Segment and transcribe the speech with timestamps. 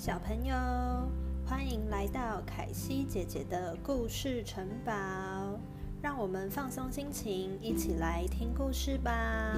[0.00, 0.54] 小朋友，
[1.46, 4.92] 欢迎来到凯西姐姐的故事城堡，
[6.00, 9.54] 让我们放松心情，一起来听故事吧。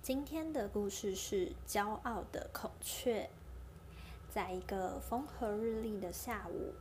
[0.00, 3.28] 今天的故事是骄傲的孔雀。
[4.30, 6.72] 在一个风和日丽的下午，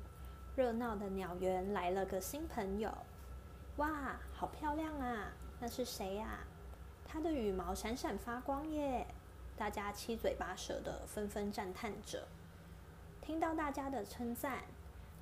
[0.56, 2.96] 热闹的鸟园来了个新朋友。
[3.78, 5.32] 哇，好漂亮啊！
[5.60, 6.46] 那是谁呀？
[7.08, 9.08] 它的羽毛闪闪发光耶！
[9.56, 12.28] 大家七嘴八舌的纷纷赞叹着。
[13.22, 14.64] 听到大家的称赞，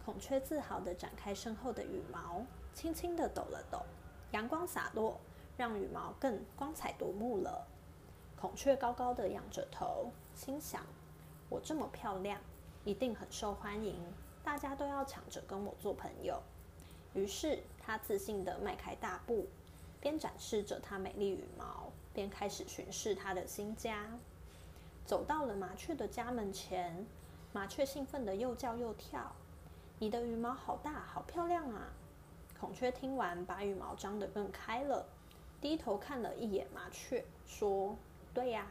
[0.04, 2.44] 孔雀自豪的展开身后的羽毛，
[2.74, 3.84] 轻轻的抖了抖，
[4.32, 5.20] 阳光洒落，
[5.56, 7.68] 让羽毛更光彩夺目了。
[8.36, 10.84] 孔雀高高的仰着头，心想：
[11.50, 12.42] 我这么漂亮，
[12.84, 13.96] 一定很受欢迎，
[14.44, 16.42] 大家都要抢着跟我做朋友。
[17.14, 19.48] 于是，它自信的迈开大步。
[20.06, 24.08] 边展示着它美丽羽毛，边开始巡视它的新家。
[25.04, 27.04] 走到了麻雀的家门前，
[27.52, 29.32] 麻雀兴奋的又叫又跳。
[29.98, 31.92] 你的羽毛好大，好漂亮啊！
[32.60, 35.04] 孔雀听完，把羽毛张得更开了，
[35.60, 37.98] 低头看了一眼麻雀，说
[38.32, 38.68] ：“对呀，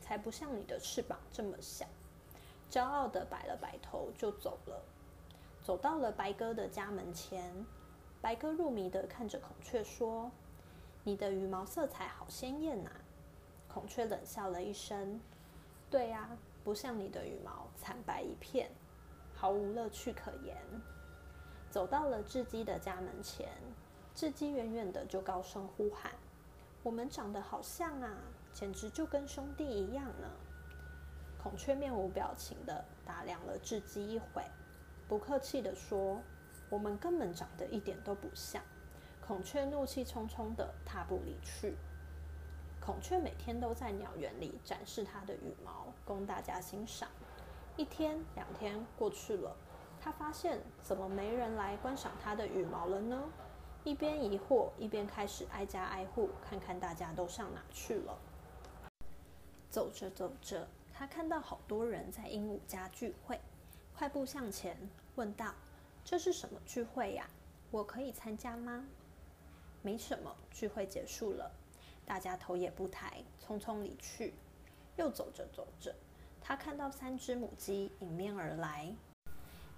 [0.00, 1.86] 才不像你的翅膀这么小。”
[2.68, 4.82] 骄傲的摆了摆头就走了。
[5.62, 7.64] 走到了白鸽的家门前，
[8.20, 10.28] 白鸽入迷的看着孔雀说。
[11.04, 12.90] 你的羽毛色彩好鲜艳呐！
[13.66, 15.20] 孔雀冷笑了一声
[15.90, 16.28] ：“对呀，
[16.62, 18.70] 不像你的羽毛惨白一片，
[19.34, 20.56] 毫无乐趣可言。”
[21.70, 23.48] 走到了雉鸡的家门前，
[24.14, 26.12] 雉鸡远远的就高声呼喊
[26.84, 28.16] ：“我们长得好像啊，
[28.52, 30.30] 简直就跟兄弟一样呢！”
[31.42, 34.44] 孔雀面无表情的打量了雉鸡一会，
[35.08, 36.22] 不客气的说
[36.70, 38.62] ：“我们根本长得一点都不像。”
[39.24, 41.76] 孔雀怒气冲冲的踏步离去。
[42.80, 47.08] 孔雀每天都在鸟园里展示它的羽毛，供大家欣赏。
[47.76, 49.56] 一天、两天过去了，
[50.00, 53.22] 它发现怎么没人来观赏它的羽毛了呢？
[53.84, 58.18] 一边疑惑，一边开始挨家挨户看看大家都上哪去了。
[59.70, 63.40] 走着走着，他看到好多人在鹦鹉家聚会，
[63.94, 64.76] 快步向前
[65.14, 65.54] 问道
[66.04, 67.30] ：“这是什么聚会呀？
[67.70, 68.84] 我可以参加吗？”
[69.82, 71.50] 没什么，聚会结束了，
[72.06, 74.32] 大家头也不抬，匆匆离去。
[74.96, 75.94] 又走着走着，
[76.40, 78.94] 他看到三只母鸡迎面而来，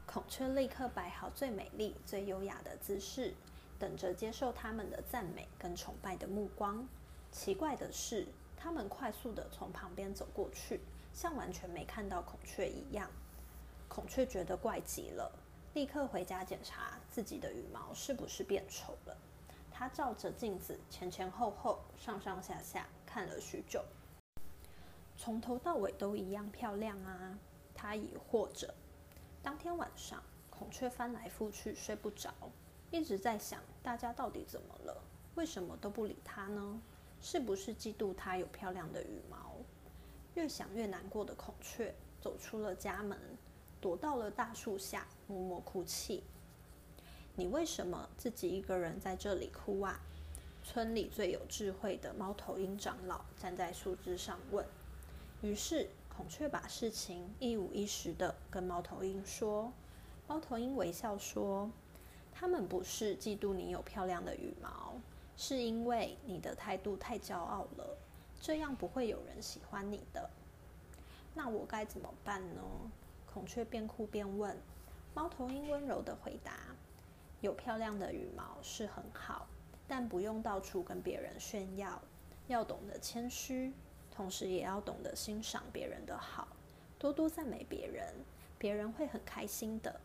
[0.07, 3.33] 孔雀立刻摆好最美丽、最优雅的姿势，
[3.79, 6.87] 等着接受他们的赞美跟崇拜的目光。
[7.31, 8.27] 奇怪的是，
[8.57, 10.81] 他们快速的从旁边走过去，
[11.13, 13.09] 像完全没看到孔雀一样。
[13.89, 15.31] 孔雀觉得怪极了，
[15.75, 19.17] 立刻回家检查自己的羽毛是不是变丑了。
[19.77, 23.85] 他照着镜子前前后后、上上下下看了许久，
[25.17, 27.37] 从头到尾都一样漂亮啊！
[27.75, 28.73] 他疑惑着。
[29.43, 32.33] 当天晚上，孔雀翻来覆去睡不着，
[32.93, 35.03] 一直在想大家到底怎么了？
[35.35, 36.81] 为什么都不理他呢？
[37.21, 39.57] 是不是嫉妒他有漂亮的羽毛？
[40.35, 43.19] 越想越难过的孔雀走出了家门，
[43.81, 46.23] 躲到了大树下，默默哭泣。
[47.37, 50.01] 你为什么自己一个人在这里哭啊？
[50.63, 54.65] 村里最有智慧的猫头鹰长老站在树枝上问。
[55.43, 59.73] 于是孔雀把事情一五一十的跟猫头鹰说。
[60.29, 61.69] 猫头鹰微笑说
[62.33, 64.95] ：“他们不是嫉妒你有漂亮的羽毛，
[65.37, 67.99] 是因为你的态度太骄傲了，
[68.41, 70.31] 这样不会有人喜欢你的。
[71.35, 72.63] 那我该怎么办呢？”
[73.27, 74.57] 孔雀边哭边问。
[75.13, 76.53] 猫头鹰温柔的回答。
[77.41, 79.47] 有漂亮的羽毛是很好，
[79.87, 82.01] 但不用到处跟别人炫耀，
[82.47, 83.73] 要懂得谦虚，
[84.11, 86.49] 同时也要懂得欣赏别人的好，
[86.99, 88.15] 多多赞美别人，
[88.59, 90.01] 别人会很开心的。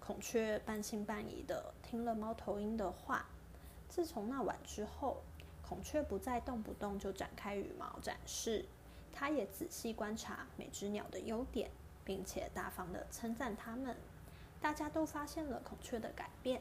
[0.00, 3.26] 孔雀半信半疑的听了猫头鹰的话。
[3.88, 5.22] 自从那晚之后，
[5.62, 8.64] 孔雀不再动不动就展开羽毛展示，
[9.12, 11.70] 它也仔细观察每只鸟的优点，
[12.04, 13.96] 并且大方的称赞它们。
[14.60, 16.60] 大家都发现了孔雀的改变，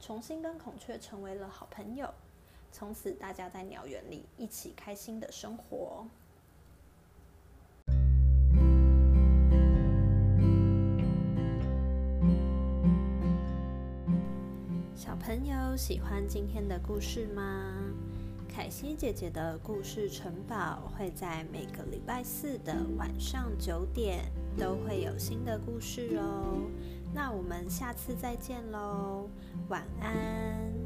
[0.00, 2.12] 重新跟孔雀成为了好朋友。
[2.72, 6.06] 从此，大家在鸟园里一起开心的生活。
[14.94, 17.74] 小朋友喜欢今天的故事吗？
[18.48, 24.24] 凯西姐姐的故事城堡会在每个礼拜四的晚上九点
[24.58, 26.68] 都会有新的故事哦。
[27.12, 29.28] 那我们下次再见喽，
[29.68, 30.79] 晚安。